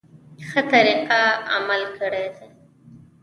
ښه 0.47 0.61
طریقه 0.71 1.21
عمل 1.53 1.81
کړی 1.97 2.25
دی. 2.35 2.47